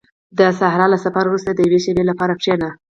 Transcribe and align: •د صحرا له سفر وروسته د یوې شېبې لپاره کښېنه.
•د 0.37 0.39
صحرا 0.59 0.85
له 0.93 0.97
سفر 1.05 1.23
وروسته 1.27 1.51
د 1.53 1.59
یوې 1.67 1.79
شېبې 1.85 2.03
لپاره 2.09 2.33
کښېنه. 2.39 2.69